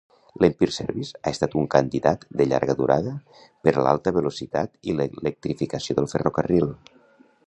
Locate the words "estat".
1.35-1.57